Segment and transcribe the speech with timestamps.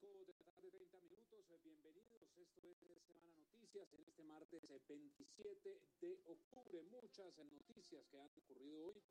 [0.00, 1.44] 5 de la tarde, 30 minutos.
[1.48, 2.22] Bienvenidos.
[2.38, 6.82] Esto es Semana Noticias en este martes 27 de octubre.
[6.84, 9.02] Muchas noticias que han ocurrido hoy,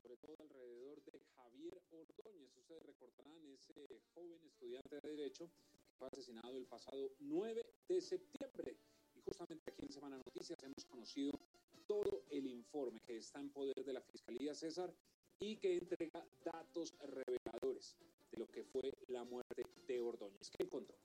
[0.00, 2.56] sobre todo alrededor de Javier Ordóñez.
[2.56, 5.50] Ustedes recordarán ese joven estudiante de Derecho
[5.82, 8.76] que fue asesinado el pasado 9 de septiembre.
[9.16, 11.32] Y justamente aquí en Semana Noticias hemos conocido
[11.88, 14.94] todo el informe que está en poder de la Fiscalía César
[15.40, 17.96] y que entrega datos reveladores
[18.30, 20.50] de lo que fue la muerte de Ordóñez.
[20.50, 20.96] ¿Qué encontró?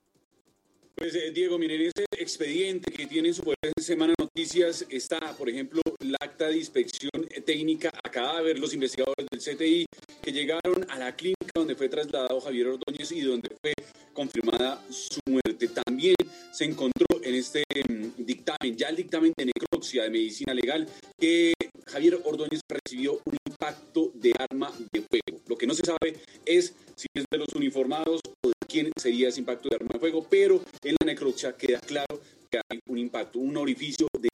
[0.95, 5.35] Pues eh, Diego, miren, ese expediente que tiene en su poder de Semana Noticias está,
[5.35, 9.85] por ejemplo, el acta de inspección técnica a cadáver, los investigadores del CTI
[10.21, 13.73] que llegaron a la clínica donde fue trasladado Javier Ordóñez y donde fue
[14.13, 15.67] confirmada su muerte.
[15.67, 16.15] También
[16.51, 20.87] se encontró en este mm, dictamen, ya el dictamen de necropsia de medicina legal,
[21.19, 21.53] que
[21.87, 25.41] Javier Ordóñez recibió un impacto de arma de fuego.
[25.47, 26.15] Lo que no se sabe
[26.45, 29.99] es si es de los uniformados o de quién sería ese impacto de arma de
[29.99, 34.29] fuego, pero en la necropsia queda claro que hay un impacto, un orificio de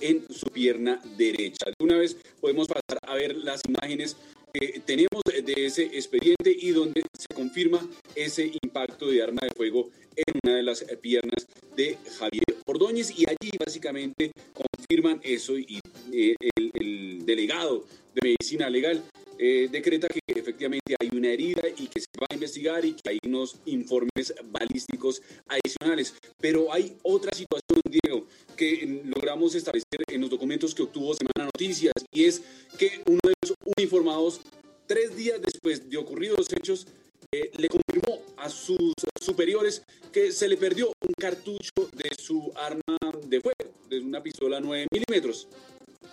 [0.00, 1.66] en su pierna derecha.
[1.66, 4.16] De una vez podemos pasar a ver las imágenes
[4.52, 7.80] que tenemos de ese expediente y donde se confirma
[8.14, 13.24] ese impacto de arma de fuego en una de las piernas de Javier Ordóñez y
[13.28, 15.80] allí básicamente confirman eso y
[16.12, 19.02] eh, el, delegado de medicina legal
[19.46, 23.10] eh, decreta que efectivamente hay una herida y que se va a investigar y que
[23.10, 26.14] hay unos informes balísticos adicionales.
[26.40, 31.92] Pero hay otra situación, Diego, que logramos establecer en los documentos que obtuvo Semana Noticias
[32.10, 32.42] y es
[32.78, 34.40] que uno de los uniformados,
[34.86, 36.86] tres días después de ocurridos los hechos,
[37.30, 42.96] eh, le confirmó a sus superiores que se le perdió un cartucho de su arma
[43.26, 45.48] de fuego, de una pistola 9 milímetros.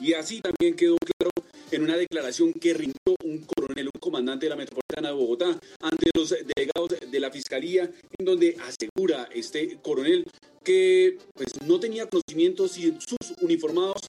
[0.01, 1.31] Y así también quedó claro
[1.71, 6.09] en una declaración que rindió un coronel, un comandante de la Metropolitana de Bogotá, ante
[6.15, 10.25] los delegados de la Fiscalía, en donde asegura este coronel
[10.63, 14.01] que pues, no tenía conocimiento si sus uniformados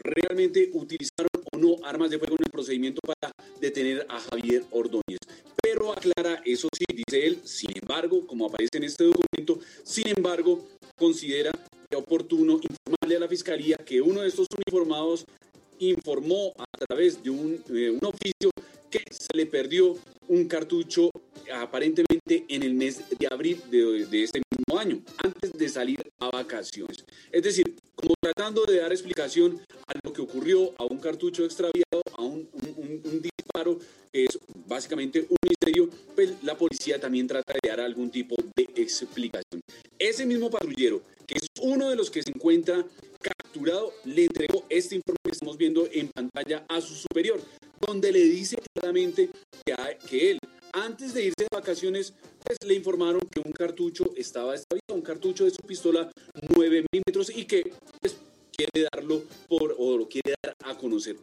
[0.00, 5.18] realmente utilizaron o no armas de fuego en el procedimiento para detener a Javier Ordóñez.
[5.60, 10.66] Pero aclara, eso sí, dice él, sin embargo, como aparece en este documento, sin embargo,
[10.96, 11.50] considera
[11.96, 15.24] oportuno informarle a la Fiscalía que uno de estos uniformados
[15.78, 18.50] informó a través de un, un oficio
[18.90, 19.96] que se le perdió
[20.28, 21.10] un cartucho
[21.52, 26.30] aparentemente en el mes de abril de, de, este mismo año, antes de salir a
[26.30, 27.04] vacaciones.
[27.32, 32.02] Es decir, como tratando de dar explicación a lo que ocurrió, a un cartucho extraviado,
[32.16, 33.78] a un, un, un disparo
[34.12, 38.68] que es básicamente un misterio, pues la policía también trata de dar algún tipo de
[38.76, 39.60] explicación.
[39.98, 42.84] Ese mismo patrullero, que es uno de los que se encuentra
[43.20, 47.40] capturado, le entregó este informe que estamos viendo en pantalla a su superior,
[47.86, 49.30] donde le dice claramente
[50.08, 50.38] que, él,
[50.72, 52.14] antes de irse de vacaciones,
[52.44, 56.10] pues le informaron que un cartucho estaba extraviado, un cartucho de su pistola
[56.56, 58.16] 9 milímetros y que pues,
[58.52, 61.16] quiere darlo por, o lo quiere dar a conocer.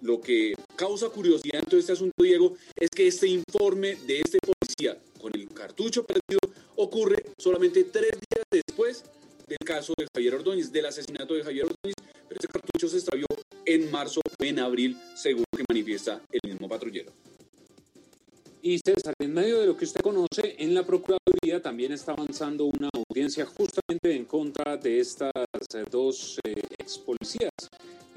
[0.00, 4.38] Lo que causa curiosidad en todo este asunto, Diego, es que este informe de este
[4.38, 6.40] policía con el cartucho perdido
[6.76, 9.04] ocurre solamente tres días después
[9.46, 11.94] del caso de Javier Ordóñez, del asesinato de Javier Ordóñez,
[12.28, 13.26] pero ese cartucho se extravió
[13.64, 17.12] en marzo o en abril, según que manifiesta el mismo patrullero.
[18.66, 22.64] Y César, en medio de lo que usted conoce, en la Procuraduría también está avanzando
[22.64, 25.32] una audiencia justamente en contra de estas
[25.90, 27.52] dos eh, ex policías.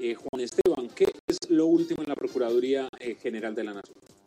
[0.00, 4.17] Eh, Juan Esteban, ¿qué es lo último en la Procuraduría eh, General de la Nación?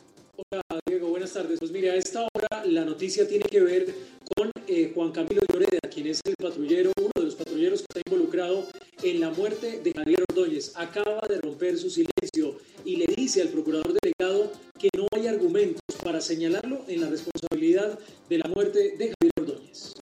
[0.49, 1.59] Hola Diego, buenas tardes.
[1.59, 3.93] Pues mire, a esta hora la noticia tiene que ver
[4.35, 8.01] con eh, Juan Camilo Lloreda, quien es el patrullero, uno de los patrulleros que está
[8.09, 8.65] involucrado
[9.03, 10.73] en la muerte de Javier Ordóñez.
[10.75, 15.81] Acaba de romper su silencio y le dice al procurador delegado que no hay argumentos
[16.03, 19.93] para señalarlo en la responsabilidad de la muerte de Javier Ordóñez.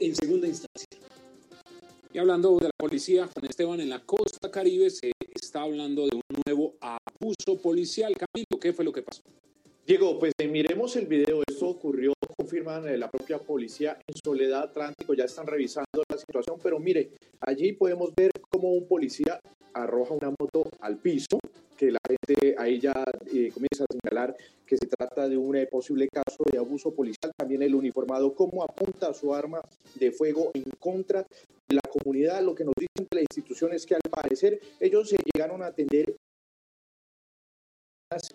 [0.00, 0.86] En segunda instancia.
[2.12, 6.14] Y hablando de la policía, Juan Esteban, en la costa caribe se está hablando de
[6.14, 8.14] un nuevo abuso policial.
[8.16, 9.22] Camilo, ¿qué fue lo que pasó?
[9.86, 11.42] Diego, pues eh, miremos el video.
[11.46, 15.12] Esto ocurrió, confirman eh, la propia policía en Soledad Atlántico.
[15.12, 17.10] Ya están revisando la situación, pero mire,
[17.40, 19.38] allí podemos ver cómo un policía
[19.74, 21.38] arroja una moto al piso,
[21.76, 22.94] que la gente ahí ya
[23.26, 24.34] eh, comienza a señalar
[24.64, 27.32] que se trata de un posible caso de abuso policial.
[27.36, 29.60] También el uniformado, cómo apunta su arma
[29.96, 31.26] de fuego en contra
[31.68, 32.42] de la comunidad.
[32.42, 36.16] Lo que nos dicen las instituciones que al parecer ellos se llegaron a atender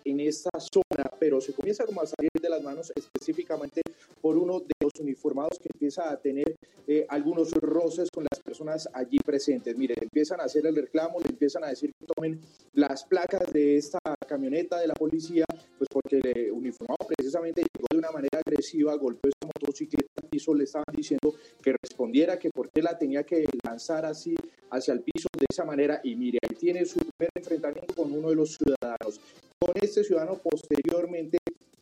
[0.04, 3.82] en esta zona, pero se comienza como a salir de las manos específicamente
[4.20, 6.56] por uno de los uniformados que empieza a tener
[6.86, 9.76] eh, algunos roces con las personas allí presentes.
[9.76, 12.40] Mire, empiezan a hacer el reclamo, le empiezan a decir que tomen
[12.74, 15.44] las placas de esta camioneta de la policía,
[15.78, 20.54] pues porque el uniformado precisamente llegó de una manera agresiva, golpeó esta motocicleta al piso,
[20.54, 24.34] le estaban diciendo que respondiera que por qué la tenía que lanzar así
[24.70, 28.30] hacia el piso de esa manera y mire, ahí tiene su primer enfrentamiento con uno
[28.30, 29.20] de los ciudadanos
[29.60, 31.36] con este ciudadano posteriormente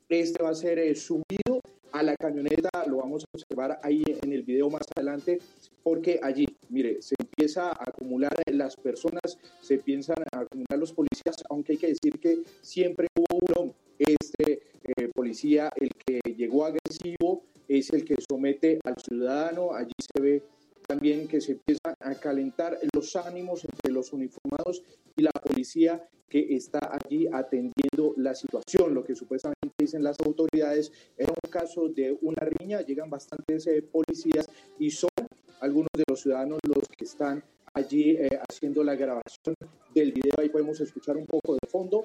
[0.08, 1.60] este va a ser eh, subido
[1.92, 5.38] a la camioneta, lo vamos a observar ahí en el video más adelante,
[5.82, 11.36] porque allí, mire, se empieza a acumular las personas, se empiezan a acumular los policías,
[11.48, 17.44] aunque hay que decir que siempre hubo uno, este eh, policía, el que llegó agresivo,
[17.68, 20.42] es el que somete al ciudadano, allí se ve
[20.88, 24.82] también que se empiezan a calentar los ánimos entre los uniformados
[25.16, 28.94] y la policía que está allí atendiendo la situación.
[28.94, 33.82] Lo que supuestamente dicen las autoridades era un caso de una riña, llegan bastantes eh,
[33.82, 34.48] policías
[34.78, 35.10] y son
[35.60, 37.44] algunos de los ciudadanos los que están
[37.74, 39.54] allí eh, haciendo la grabación
[39.94, 40.34] del video.
[40.38, 42.04] Ahí podemos escuchar un poco de fondo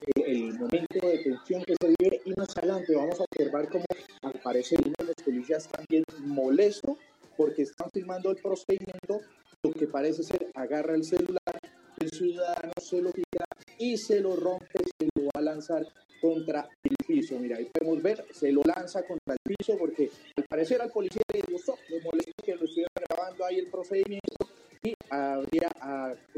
[0.00, 3.84] eh, el momento de tensión que se vive y más adelante vamos a observar cómo
[4.22, 6.98] al parecer uno de los policías también molesto
[7.36, 9.20] porque están filmando el procedimiento,
[9.62, 11.58] lo que parece ser agarra el celular
[12.00, 13.44] el ciudadano se lo tira
[13.78, 15.86] y se lo rompe, se lo va a lanzar
[16.20, 17.38] contra el piso.
[17.38, 21.22] Mira, ahí podemos ver, se lo lanza contra el piso porque al parecer al policía
[21.32, 24.48] le gustó, le molestó que lo estuvieran grabando ahí el procedimiento
[24.82, 25.70] y habría,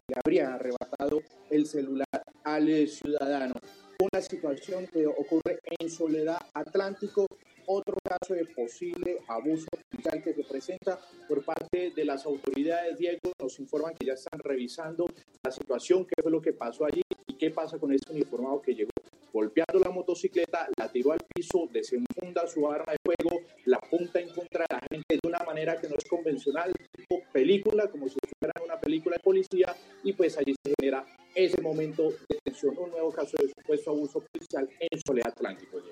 [0.09, 3.55] le habría arrebatado el celular al ciudadano.
[3.99, 7.27] Una situación que ocurre en Soledad Atlántico,
[7.67, 12.99] otro caso de posible abuso policial que se presenta por parte de las autoridades.
[12.99, 15.07] Diego nos informan que ya están revisando
[15.43, 18.75] la situación, qué fue lo que pasó allí y qué pasa con este uniformado que
[18.75, 18.91] llegó
[19.37, 24.31] golpeando la motocicleta, la tiró al piso, desenfunda su arma de fuego, la apunta en
[24.31, 28.17] contra de la gente de una manera que no es convencional, tipo película, como si
[28.39, 31.05] fuera una película de policía, y pues allí se genera
[31.35, 35.83] ese momento de tensión, un nuevo caso de supuesto abuso policial en Soledad Atlántico.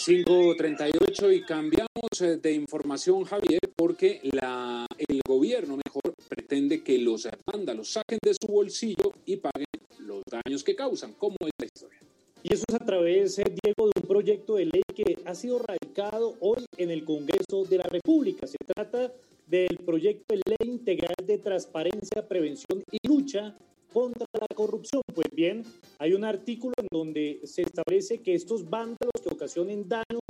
[0.00, 7.28] 5.38 y cambiamos eh, de información, Javier, porque la, el gobierno mejor pretende que los
[7.44, 9.66] vándalos saquen de su bolsillo y paguen
[9.98, 11.12] los daños que causan.
[11.18, 12.00] ¿Cómo es la historia?
[12.42, 15.58] Y eso es a través, eh, Diego, de un proyecto de ley que ha sido
[15.58, 18.46] radicado hoy en el Congreso de la República.
[18.46, 19.12] Se trata
[19.46, 23.54] del proyecto de ley integral de transparencia, prevención y lucha
[23.92, 25.02] contra la corrupción.
[25.14, 25.64] Pues bien,
[25.98, 30.20] hay un artículo en donde se establece que estos vándalos que ocasionen daños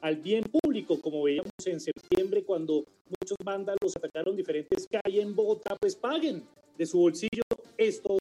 [0.00, 5.76] al bien público, como veíamos en septiembre cuando muchos vándalos atacaron diferentes calles en Bogotá,
[5.80, 6.44] pues paguen
[6.76, 7.42] de su bolsillo
[7.76, 8.18] estos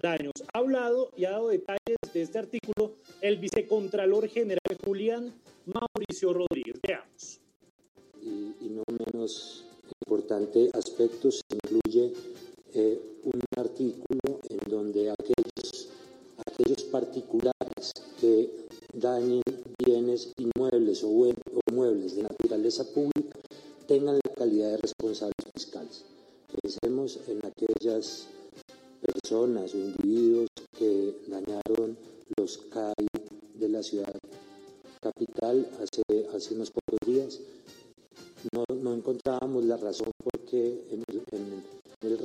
[0.00, 0.32] daños.
[0.52, 5.34] Ha hablado y ha dado detalles de este artículo el vicecontralor general Julián
[5.66, 6.76] Mauricio Rodríguez.
[6.86, 7.40] Veamos.
[8.22, 9.64] Y, y no menos
[10.06, 12.12] importante aspecto se incluye
[12.78, 15.88] eh, un artículo en donde aquellos,
[16.46, 19.42] aquellos particulares que dañen
[19.84, 23.38] bienes inmuebles o, o muebles de naturaleza pública
[23.86, 26.04] tengan la calidad de responsables fiscales.
[26.62, 28.26] Pensemos en aquellas
[29.00, 31.96] personas o individuos que dañaron
[32.36, 33.06] los CAI
[33.54, 34.14] de la ciudad
[35.00, 37.40] capital hace, hace unos pocos días.
[38.52, 40.86] No, encontrábamos la razón por qué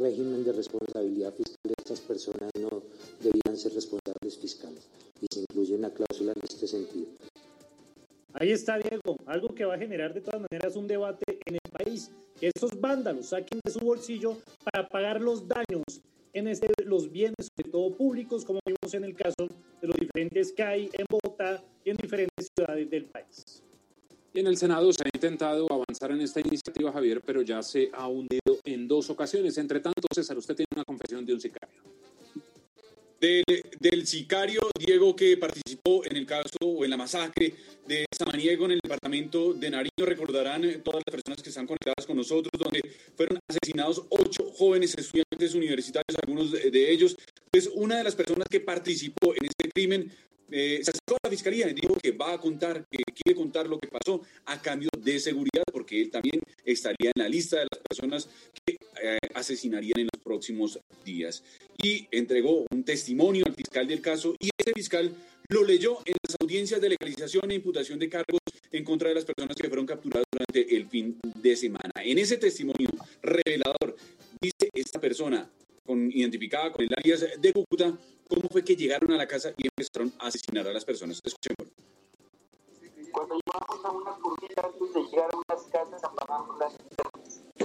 [0.03, 2.81] régimen de responsabilidad fiscal estas personas no
[3.19, 4.88] debían ser responsables fiscales
[5.19, 7.07] y se incluye una cláusula en este sentido.
[8.33, 11.72] Ahí está, Diego, algo que va a generar de todas maneras un debate en el
[11.72, 15.83] país, que estos vándalos saquen de su bolsillo para pagar los daños
[16.31, 19.48] en este, los bienes, sobre todo públicos, como vimos en el caso
[19.81, 23.62] de los diferentes CAI en Bogotá y en diferentes ciudades del país.
[24.34, 27.92] Y en el Senado se ha intentado avanzar en esta iniciativa, Javier, pero ya se
[27.94, 29.58] ha hundido en dos ocasiones.
[29.60, 31.78] Entre tanto, César, usted tiene una confesión de un sicario.
[33.20, 37.54] del, sicario Diego que participó en el caso o en la masacre
[37.88, 40.04] de Samaniego en el departamento de Nariño.
[40.04, 42.82] Recordarán todas las personas que están conectadas con nosotros, donde
[43.16, 47.16] fueron asesinados ocho jóvenes estudiantes universitarios, algunos de, ellos.
[47.52, 50.12] Pues una de las personas que participó en este crimen
[50.55, 53.67] eh, se acercó a la fiscalía y dijo que va a contar, que quiere contar
[53.67, 57.67] lo que pasó a cambio de seguridad, porque él también estaría en la lista de
[57.72, 58.29] las personas
[58.63, 61.43] que eh, asesinarían en los próximos días.
[61.83, 65.12] Y entregó un testimonio al fiscal del caso y ese fiscal
[65.50, 68.39] lo leyó en las audiencias de legalización e imputación de cargos
[68.72, 71.93] en contra de las personas que fueron capturadas durante el fin de semana.
[72.03, 72.89] En ese testimonio
[73.24, 73.95] revelador,
[74.39, 75.50] dice esta persona,
[75.83, 77.98] con, identificada con el alias de Cúcuta,
[78.34, 81.22] cómo fue que llegaron a la casa y empezaron a asesinar a las personas.
[81.24, 81.72] Escuchemos.
[83.12, 86.74] Cuando llegamos a una curvita antes de llegar a unas casas apagamos las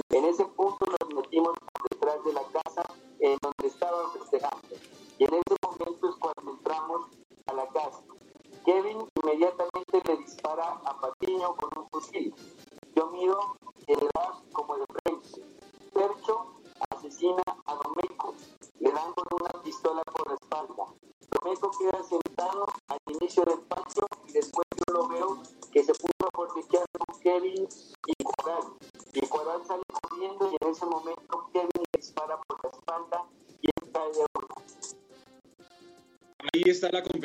[0.09, 1.53] En ese punto nos metimos
[1.89, 2.83] detrás de la casa
[3.19, 4.75] en donde estaban festejando.
[5.17, 7.07] Y en ese momento es cuando entramos
[7.47, 8.03] a la casa.
[8.65, 12.33] Kevin inmediatamente le dispara a Patiño con un fusil.
[12.95, 13.57] Yo miro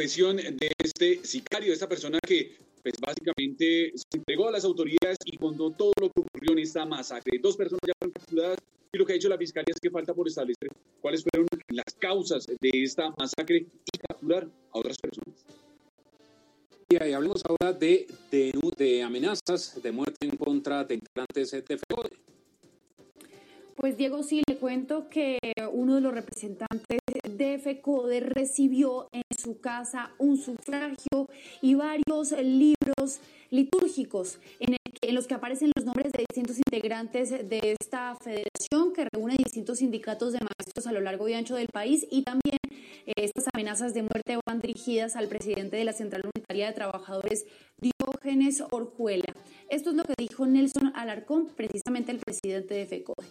[0.04, 5.16] confesión de este sicario, de esta persona que pues básicamente se entregó a las autoridades
[5.24, 7.38] y contó todo lo que ocurrió en esta masacre.
[7.40, 8.58] Dos personas ya fueron capturadas
[8.92, 10.68] y lo que ha dicho la fiscalía es que falta por establecer
[11.00, 15.42] cuáles fueron las causas de esta masacre y capturar a otras personas.
[16.90, 21.78] Y ahí hablemos ahora de, de, de amenazas de muerte en contra de integrantes de
[21.78, 22.10] FECODE.
[23.76, 25.38] Pues Diego, sí, le cuento que
[25.72, 26.98] uno de los representantes
[27.36, 31.28] de FECODE recibió en su casa un sufragio
[31.60, 34.76] y varios libros litúrgicos en,
[35.14, 40.32] los que aparecen los nombres de distintos integrantes de esta federación que reúne distintos sindicatos
[40.32, 42.58] de maestros a lo largo y ancho del país y también
[43.06, 47.46] eh, estas amenazas de muerte van dirigidas al presidente de la Central Unitaria de Trabajadores,
[47.80, 49.32] Diógenes Orjuela.
[49.68, 53.24] Esto es lo que dijo Nelson Alarcón, precisamente el presidente de FECODE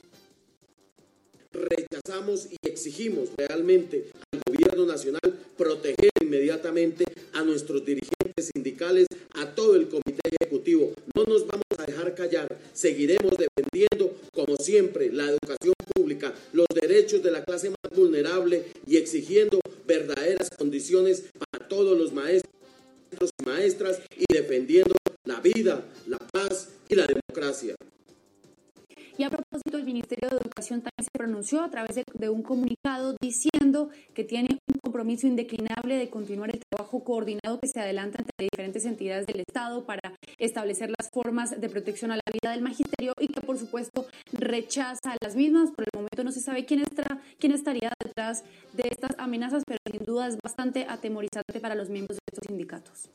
[1.54, 5.22] rechazamos y exigimos realmente al gobierno nacional
[5.58, 10.94] proteger inmediatamente a nuestros dirigentes sindicales, a todo el comité ejecutivo.
[11.16, 17.22] No nos vamos a dejar callar, seguiremos defendiendo, como siempre, la educación pública, los derechos
[17.24, 21.26] de la clase más vulnerable y exigiendo verdaderas condiciones
[31.62, 37.04] a través de, un comunicado diciendo que tiene un compromiso indeclinable de continuar el trabajo
[37.04, 42.12] coordinado que se adelanta entre diferentes entidades del Estado para establecer las formas de protección
[42.12, 45.72] a la vida del magisterio y que, por supuesto, rechaza las mismas.
[45.72, 46.84] Por el momento no se sabe quién,
[47.40, 48.44] quién estaría detrás
[48.74, 53.10] de estas amenazas, pero sin duda es bastante atemorizante para los miembros de estos sindicatos.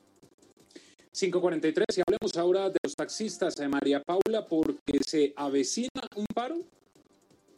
[1.18, 6.60] 543, y hablemos ahora de los taxistas, de María Paula, porque se avecina un paro.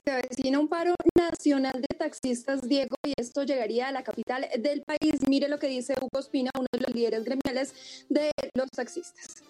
[0.05, 4.83] Se avecina un paro nacional de taxistas, Diego, y esto llegaría a la capital del
[4.83, 5.21] país.
[5.29, 9.43] Mire lo que dice Hugo Espina, uno de los líderes gremiales de los taxistas.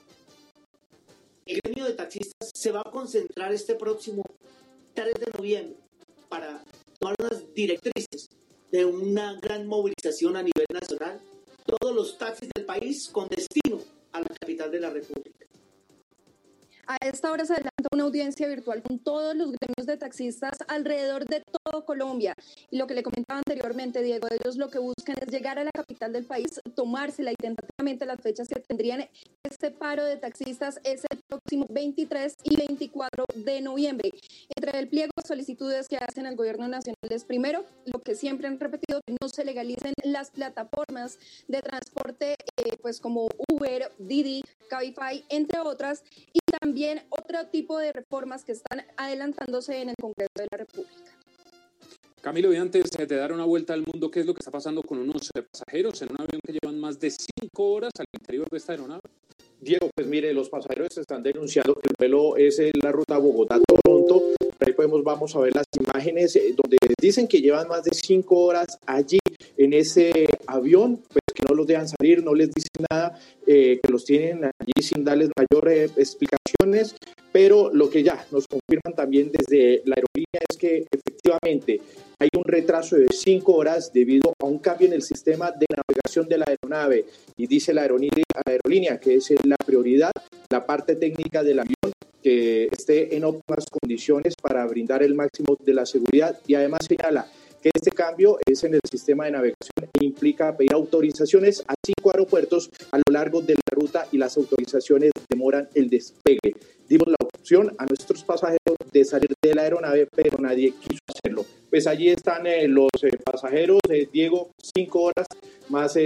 [1.46, 4.22] El gremio de taxistas se va a concentrar este próximo
[4.94, 5.76] 3 de noviembre
[6.28, 6.62] para
[6.98, 8.28] tomar unas directrices
[8.70, 11.20] de una gran movilización a nivel nacional.
[11.64, 13.80] Todos los taxis del país con destino
[14.12, 15.49] a la capital de la República.
[16.90, 21.24] A esta hora se adelanta una audiencia virtual con todos los gremios de taxistas alrededor
[21.24, 22.34] de todo Colombia.
[22.68, 25.70] Y lo que le comentaba anteriormente, Diego, ellos lo que buscan es llegar a la
[25.70, 29.08] capital del país, tomársela y tentativamente las fechas que tendrían
[29.44, 34.10] este paro de taxistas es el próximo 23 y 24 de noviembre.
[34.56, 38.48] Entre el pliego de solicitudes que hacen al gobierno nacional es primero, lo que siempre
[38.48, 44.42] han repetido, que no se legalicen las plataformas de transporte eh, pues como Uber, Didi,
[44.68, 46.02] Cabify, entre otras,
[46.60, 51.12] también otro tipo de reformas que están adelantándose en el Congreso de la República.
[52.20, 54.82] Camilo, y antes de dar una vuelta al mundo, ¿qué es lo que está pasando
[54.82, 58.58] con unos pasajeros en un avión que llevan más de cinco horas al interior de
[58.58, 59.00] esta aeronave?
[59.58, 64.22] Diego, pues mire, los pasajeros están denunciando que el vuelo es en la ruta Bogotá-Toronto.
[64.58, 68.38] Ahí podemos, vamos a ver las imágenes eh, donde dicen que llevan más de cinco
[68.38, 69.18] horas allí
[69.56, 71.19] en ese avión, pues
[71.60, 76.96] los dejan salir, no les dicen nada, que los tienen allí sin darles mayores explicaciones,
[77.32, 81.80] pero lo que ya nos confirman también desde la aerolínea es que efectivamente
[82.18, 86.28] hay un retraso de cinco horas debido a un cambio en el sistema de navegación
[86.28, 87.04] de la aeronave.
[87.36, 90.12] Y dice la aerolínea, aerolínea que es la prioridad,
[90.50, 95.72] la parte técnica del avión que esté en óptimas condiciones para brindar el máximo de
[95.72, 96.38] la seguridad.
[96.46, 97.26] Y además señala
[97.62, 102.10] que este cambio es en el sistema de navegación e implica pedir autorizaciones a cinco
[102.10, 106.54] aeropuertos a lo largo de la ruta y las autorizaciones demoran el despegue.
[106.88, 111.44] Dimos la opción a nuestros pasajeros de salir de la aeronave, pero nadie quiso hacerlo.
[111.70, 115.26] Pues allí están eh, los eh, pasajeros, eh, Diego, cinco horas
[115.68, 115.96] más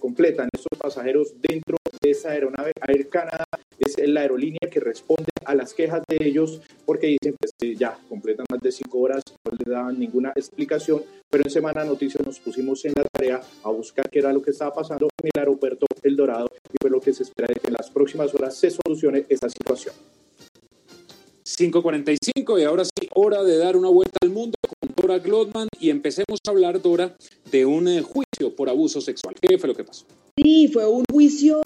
[0.00, 2.70] completan estos pasajeros dentro de esa aeronave.
[2.86, 3.44] Air Canada
[3.80, 8.46] es la aerolínea que responde a las quejas de ellos porque dicen, pues ya, completan
[8.50, 12.84] más de cinco horas, no le daban ninguna explicación, pero en Semana Noticias nos pusimos
[12.84, 16.16] en la tarea a buscar qué era lo que estaba pasando en el aeropuerto El
[16.16, 19.24] Dorado y fue lo que se espera de que en las próximas horas se solucione
[19.28, 19.94] esta situación.
[21.44, 25.90] 5.45 y ahora sí, hora de dar una vuelta al mundo con Dora Glotman y
[25.90, 27.16] empecemos a hablar, Dora,
[27.50, 29.34] de un eh, juicio por abuso sexual.
[29.40, 30.06] ¿Qué fue lo que pasó?
[30.42, 31.60] Sí, fue un juicio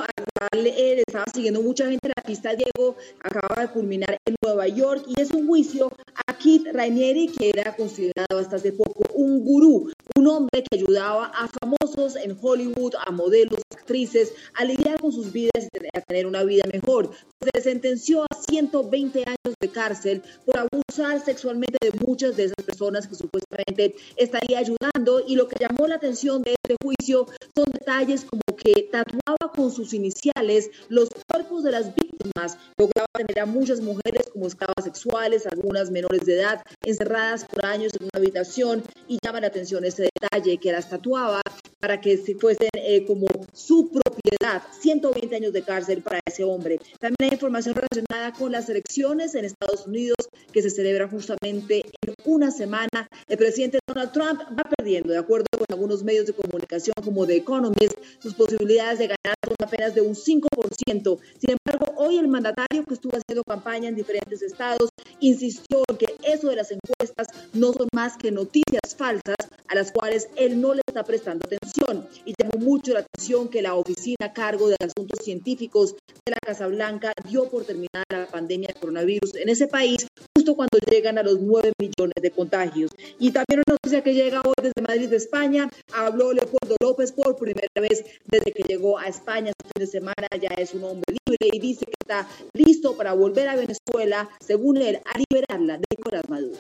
[0.53, 2.09] al eh, estaba siguiendo mucha gente.
[2.09, 5.93] La pista Diego acaba de culminar en Nueva York y es un juicio
[6.27, 11.27] a Kit Rainieri, que era considerado hasta hace poco un gurú, un hombre que ayudaba
[11.27, 16.27] a famosos en Hollywood, a modelos, actrices, a lidiar con sus vidas y a tener
[16.27, 17.11] una vida mejor.
[17.55, 23.07] Se sentenció a 120 años de cárcel por abusar sexualmente de muchas de esas personas
[23.07, 28.25] que supuestamente estaría ayudando y lo que llamó la atención de este juicio son detalles
[28.25, 33.81] como que tatuaba con sus iniciales los cuerpos de las víctimas, lograba tener a muchas
[33.81, 39.19] mujeres como esclavas sexuales, algunas menores de edad, encerradas por años en una habitación y
[39.23, 41.41] llama la atención ese detalle que las tatuaba
[41.81, 44.63] para que fuesen eh, como su propiedad.
[44.81, 46.79] 120 años de cárcel para ese hombre.
[46.99, 50.17] También hay información relacionada con las elecciones en Estados Unidos
[50.53, 53.09] que se celebran justamente en una semana.
[53.29, 57.37] El presidente Donald Trump va perdiendo, de acuerdo con algunos medios de comunicación como The
[57.37, 61.19] Economist, sus posibilidades de ganar son apenas de un 5%.
[61.39, 64.91] Sin embargo, hoy el mandatario que estuvo haciendo campaña en diferentes estados
[65.21, 69.37] insistió en que eso de las encuestas no son más que noticias falsas
[69.69, 72.07] a las cuales él no le está prestando atención.
[72.25, 76.39] Y llamó mucho la atención que la oficina a cargo de asuntos científicos de la
[76.45, 81.19] Casa Blanca dio por terminada la pandemia de coronavirus en ese país justo cuando llegan
[81.19, 82.91] a los 9 millones de contagios.
[83.19, 87.37] Y también una noticia que llega hoy desde Madrid, de España, habló Leopoldo López por
[87.37, 91.17] primera vez desde que llegó a España este fin de semana, ya es un hombre
[91.27, 95.85] libre y dice que está listo para volver a Venezuela, según él, a liberarla de
[95.91, 96.59] Nicolás Maduro.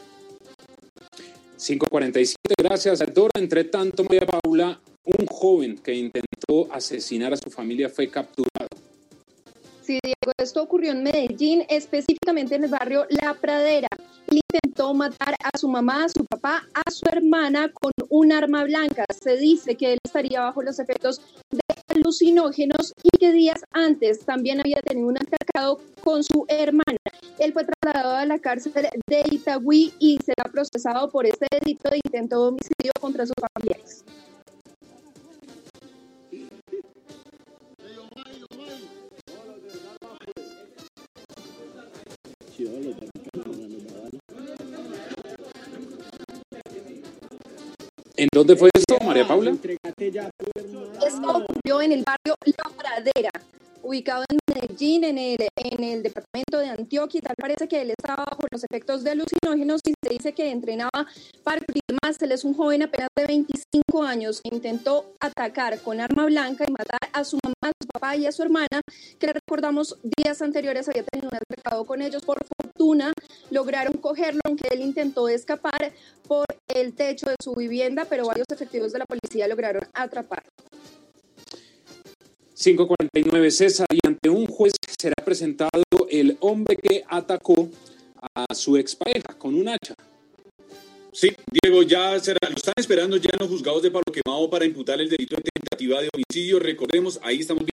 [1.56, 3.32] 547, gracias, Dora.
[3.36, 8.68] Entre tanto, María Paula, un joven que intentó asesinar a su familia fue capturado.
[9.82, 13.88] Sí, Diego, esto ocurrió en Medellín, específicamente en el barrio La Pradera.
[14.28, 18.64] Él intentó matar a su mamá, a su papá, a su hermana con un arma
[18.64, 19.04] blanca.
[19.22, 24.60] Se dice que él estaría bajo los efectos de alucinógenos y que días antes también
[24.60, 26.98] había tenido un altercado con su hermana.
[27.38, 28.72] Él fue trasladado a la cárcel
[29.06, 34.04] de Itagüí y será procesado por este delito de intento de homicidio contra sus familiares.
[48.16, 49.50] ¿En dónde fue esto, María Paula?
[49.50, 53.30] Esto ocurrió en el barrio La Pradera,
[53.84, 57.18] ubicado en Medellín, en el, en el departamento de Antioquia.
[57.18, 60.50] Y tal parece que él estaba bajo los efectos de alucinógenos y se dice que
[60.50, 61.06] entrenaba
[61.44, 61.60] para
[62.02, 62.20] más.
[62.22, 66.72] Él es un joven apenas de 25 años que intentó atacar con arma blanca y
[66.72, 68.80] matar a su mamá, a su papá y a su hermana,
[69.18, 72.24] que recordamos días anteriores había tenido un altercado con ellos.
[72.24, 73.12] Por fortuna
[73.50, 75.92] lograron cogerlo, aunque él intentó escapar
[76.26, 80.50] por el techo de su vivienda, pero varios efectivos de la policía lograron atraparlo.
[82.54, 87.68] 549 César y ante un juez será presentado el hombre que atacó
[88.34, 89.94] a su expareja con un hacha.
[91.12, 91.30] Sí,
[91.62, 95.00] Diego, ya será, lo están esperando ya en los juzgados de Palo Quemado para imputar
[95.00, 96.58] el delito de tentativa de homicidio.
[96.58, 97.64] Recordemos, ahí estamos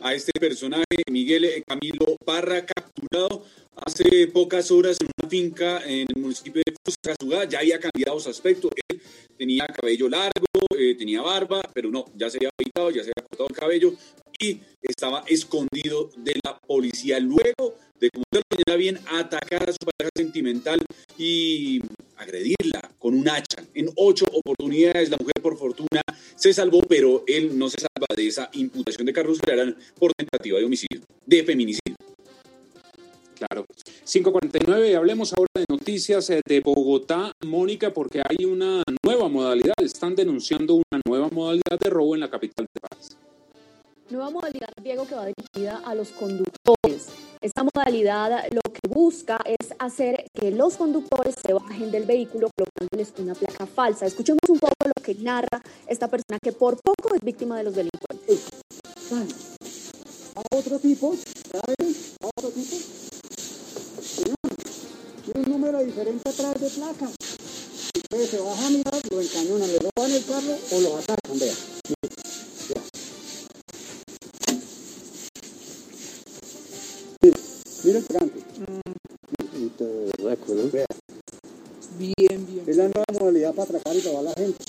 [0.00, 3.44] a este personaje, Miguel Camilo Parra, capturado
[3.76, 7.44] hace pocas horas en una finca en el municipio de Fusagasugá.
[7.44, 8.70] Ya había cambiado su aspecto.
[8.88, 9.00] Él
[9.36, 10.46] tenía cabello largo,
[10.78, 13.92] eh, tenía barba, pero no, ya se había afeitado, ya se había cortado el cabello
[14.40, 17.20] y estaba escondido de la policía.
[17.20, 20.80] Luego de, como usted lo bien, atacar a su pareja sentimental
[21.18, 21.80] y
[22.16, 23.62] agredirla con un hacha.
[23.74, 26.00] En ocho oportunidades la mujer por fortuna
[26.34, 30.58] se salvó, pero él no se salva de esa imputación de Carlos Gerarán por tentativa
[30.58, 31.96] de homicidio, de feminicidio.
[33.34, 33.64] Claro.
[34.04, 40.14] 549, hablemos ahora de noticias eh, de Bogotá, Mónica, porque hay una nueva modalidad, están
[40.14, 43.16] denunciando una nueva modalidad de robo en la capital del país.
[44.10, 47.06] Nueva modalidad, Diego, que va dirigida a los conductores.
[47.40, 53.14] Esta modalidad lo que busca es hacer que los conductores se bajen del vehículo colocándoles
[53.18, 54.06] una placa falsa.
[54.06, 57.74] Escuchemos un poco lo que narra esta persona que por poco es víctima de los
[57.76, 58.46] delincuentes.
[60.34, 61.14] A otro tipo.
[61.54, 62.76] A otro tipo.
[65.24, 67.08] Tiene un número diferente atrás de placa.
[67.94, 71.79] Entonces se baja a mirar, lo encañonan, le roban el carro o los atacan, vea.
[77.90, 78.00] Mira.
[80.72, 80.86] Vea.
[81.98, 82.64] Bien, bien.
[82.66, 84.64] Es la nueva modalidad para atracar y robar a la gente.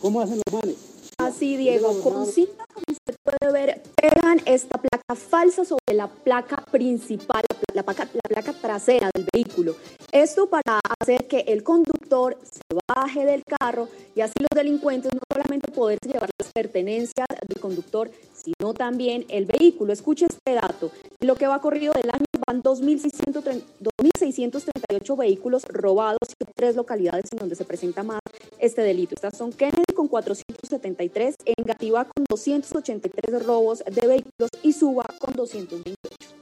[0.00, 0.76] ¿Cómo hacen los manes?
[1.18, 6.64] Así, Diego, con cinta, como usted puede ver, pegan esta placa falsa sobre la placa
[6.70, 7.42] principal,
[7.78, 9.76] la placa, la placa trasera del vehículo.
[10.10, 15.20] Esto para hacer que el conductor se baje del carro y así los delincuentes no
[15.32, 19.92] solamente poder llevar las pertenencias del conductor, sino también el vehículo.
[19.92, 20.90] Escuche este dato.
[21.20, 27.54] Lo que va corrido del año van 2.638 vehículos robados en tres localidades en donde
[27.54, 28.18] se presenta más
[28.58, 29.14] este delito.
[29.14, 36.37] Estas son Kennedy con 473, Engativá con 283 robos de vehículos y Suba con 228.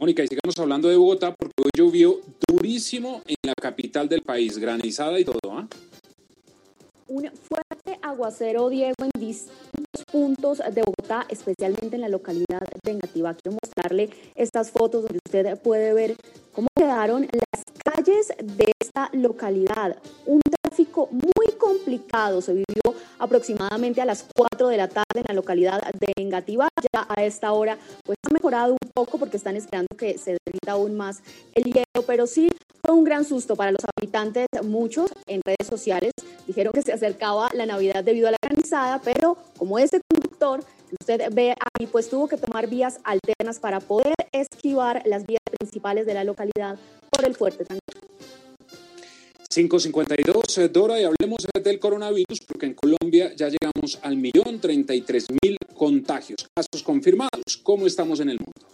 [0.00, 4.56] Mónica, y sigamos hablando de Bogotá porque hoy llovió durísimo en la capital del país,
[4.56, 5.68] granizada y todo, ¿ah?
[7.06, 13.34] Un fuerte aguacero, Diego, en distintos puntos de Bogotá, especialmente en la localidad de Engativá.
[13.34, 16.16] Quiero mostrarle estas fotos donde usted puede ver
[16.52, 19.96] cómo quedaron las calles de esta localidad.
[20.26, 25.34] Un tráfico muy complicado se vivió aproximadamente a las 4 de la tarde en la
[25.34, 26.68] localidad de Engativá.
[26.92, 30.72] Ya a esta hora pues ha mejorado un poco porque están esperando que se derrita
[30.72, 31.22] aún más
[31.54, 32.48] el hielo, pero sí
[32.84, 34.46] fue un gran susto para los habitantes.
[34.62, 36.12] Muchos en redes sociales
[36.46, 40.64] dijeron que se acercaba la Navidad debido a la granizada, pero como este conductor
[40.98, 46.06] usted ve ahí, pues tuvo que tomar vías alternas para poder esquivar las vías principales
[46.06, 46.78] de la localidad
[47.10, 48.00] por el fuerte tranquilo.
[49.52, 55.26] 552, eh, Dora, y hablemos del coronavirus, porque en Colombia ya llegamos al millón 33
[55.42, 57.56] mil contagios, casos confirmados.
[57.64, 58.69] ¿Cómo estamos en el mundo?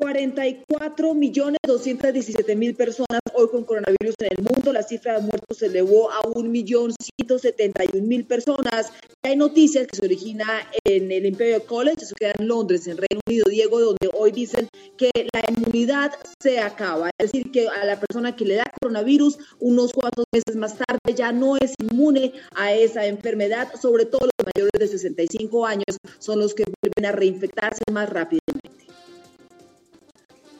[0.00, 4.72] 44 millones 217 mil personas hoy con coronavirus en el mundo.
[4.72, 8.90] La cifra de muertos se elevó a un millón 171 mil personas.
[9.22, 10.46] Hay noticias que se origina
[10.84, 14.68] en el Imperial College, eso queda en Londres, en Reino Unido, Diego, donde hoy dicen
[14.96, 17.10] que la inmunidad se acaba.
[17.18, 21.14] Es decir, que a la persona que le da coronavirus unos cuantos meses más tarde
[21.14, 26.38] ya no es inmune a esa enfermedad, sobre todo los mayores de 65 años son
[26.38, 28.79] los que vuelven a reinfectarse más rápidamente.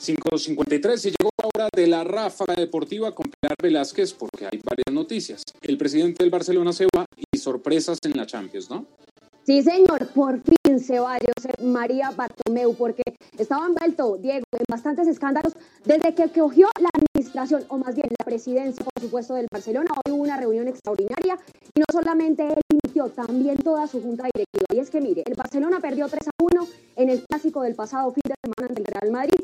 [0.00, 4.92] 5.53 se llegó la hora de la ráfaga deportiva con Pilar Velázquez porque hay varias
[4.92, 5.42] noticias.
[5.60, 8.86] El presidente del Barcelona se va y sorpresas en la Champions, ¿no?
[9.44, 13.02] Sí, señor, por fin se va José María Bartomeu, porque
[13.38, 18.24] estaba envuelto, Diego, en bastantes escándalos desde que cogió la administración, o más bien la
[18.24, 19.90] presidencia, por supuesto, del Barcelona.
[19.96, 21.38] Hoy hubo una reunión extraordinaria
[21.74, 24.66] y no solamente él inició, también toda su junta directiva.
[24.72, 28.12] Y es que, mire, el Barcelona perdió 3 a 1 en el clásico del pasado
[28.12, 29.40] fin de semana ante el Real Madrid.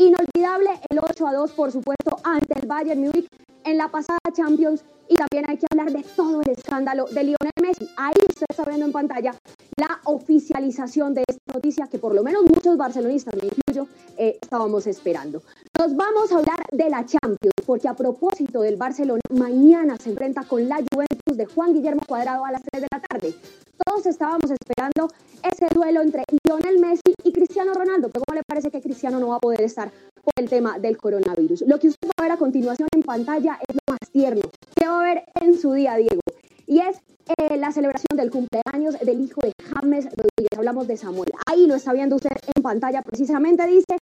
[0.00, 3.28] Inolvidable el 8 a 2, por supuesto, ante el Bayern Múnich
[3.64, 7.52] en la pasada Champions y también hay que hablar de todo el escándalo de Lionel
[7.60, 7.86] Messi.
[7.98, 9.34] Ahí usted está viendo en pantalla
[9.76, 14.86] la oficialización de esta noticia que por lo menos muchos barcelonistas, me incluyo, eh, estábamos
[14.86, 15.42] esperando.
[15.78, 20.44] Nos vamos a hablar de la Champions, porque a propósito del Barcelona, mañana se enfrenta
[20.44, 23.34] con la Juventus de Juan Guillermo Cuadrado a las 3 de la tarde.
[23.84, 28.80] Todos estábamos esperando ese duelo entre Lionel Messi y Cristiano Ronaldo, ¿cómo le parece que
[28.80, 31.64] Cristiano no va a poder estar por el tema del coronavirus?
[31.66, 34.40] Lo que usted va a ver a continuación en pantalla es lo más tierno
[34.74, 36.22] que va a ver en su día, Diego,
[36.66, 36.96] y es
[37.36, 40.56] eh, la celebración del cumpleaños del hijo de James Rodríguez.
[40.56, 41.30] Hablamos de Samuel.
[41.44, 43.98] Ahí lo está viendo usted en pantalla, precisamente dice,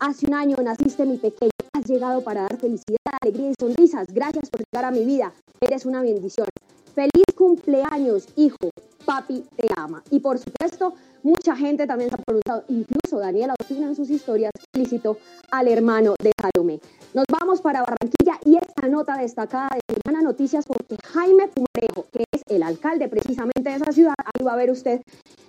[0.00, 4.06] hace un año naciste mi pequeño, has llegado para dar felicidad, alegría y sonrisas.
[4.12, 6.46] Gracias por llegar a mi vida, eres una bendición.
[6.94, 8.68] Feliz cumpleaños, hijo.
[9.08, 10.02] Papi te ama.
[10.10, 10.92] Y por supuesto,
[11.22, 15.16] mucha gente también se ha preguntado, incluso Daniela Ospina en sus historias felicitó
[15.50, 16.78] al hermano de Salomé.
[17.14, 22.24] Nos vamos para Barranquilla y esta nota destacada de Semana Noticias porque Jaime Pumarejo, que
[22.30, 25.00] es el alcalde precisamente de esa ciudad, ahí va a ver usted,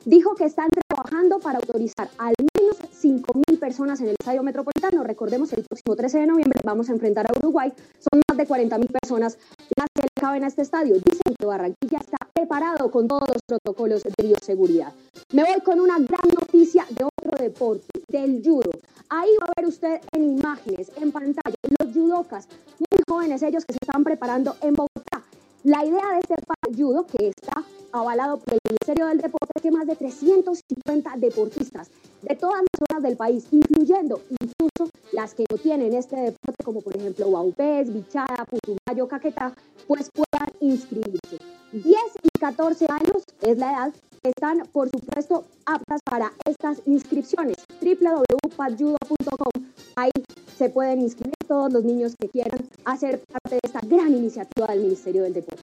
[0.05, 5.03] dijo que están trabajando para autorizar al menos 5.000 personas en el Estadio Metropolitano.
[5.03, 7.73] Recordemos, el próximo 13 de noviembre vamos a enfrentar a Uruguay.
[7.99, 9.37] Son más de 40.000 personas
[9.77, 10.95] las que le caben a este estadio.
[10.95, 14.93] Dicen que Barranquilla está preparado con todos los protocolos de bioseguridad.
[15.33, 18.71] Me voy con una gran noticia de otro deporte, del judo.
[19.09, 23.73] Ahí va a ver usted en imágenes, en pantalla, los judocas, muy jóvenes ellos que
[23.73, 25.23] se están preparando en Bogotá.
[25.63, 26.35] La idea de este
[26.77, 31.89] judo, que está avalado por el Ministerio del Deporte, es que más de 350 deportistas
[32.21, 36.81] de todas las zonas del país, incluyendo incluso las que no tienen este deporte, como
[36.81, 39.53] por ejemplo Baupés, Bichada, Putumayo, Caquetá,
[39.87, 41.37] pues puedan inscribirse.
[41.71, 41.85] 10
[42.23, 47.57] y 14 años es la edad que están, por supuesto, aptas para estas inscripciones.
[47.81, 49.63] www.padjudo.com.
[49.95, 50.11] Ahí
[50.57, 54.81] se pueden inscribir todos los niños que quieran hacer parte de esta gran iniciativa del
[54.81, 55.63] Ministerio del Deporte.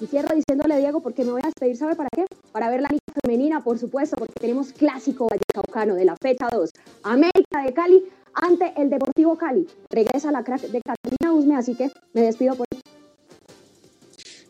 [0.00, 2.26] Y cierro diciéndole, Diego, porque me voy a despedir, ¿sabe para qué?
[2.52, 6.70] Para ver la liga femenina, por supuesto, porque tenemos clásico vallecaucano de la fecha 2.
[7.04, 8.04] América de Cali
[8.34, 9.66] ante el Deportivo Cali.
[9.90, 12.66] Regresa la crack de Catalina Usme, así que me despido por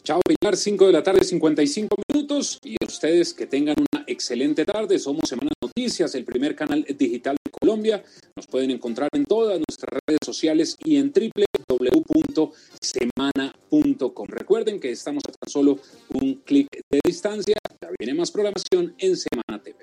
[0.06, 2.60] Chao Pilar, 5 de la tarde, 55 minutos.
[2.62, 5.00] Y ustedes que tengan una excelente tarde.
[5.00, 8.04] Somos Semana Noticias, el primer canal digital de Colombia.
[8.36, 11.12] Nos pueden encontrar en todas nuestras redes sociales y en
[12.00, 14.26] www.semana.com.
[14.28, 15.78] Recuerden que estamos a tan solo
[16.10, 17.56] un clic de distancia.
[17.80, 19.76] Ya viene más programación en Semana TV.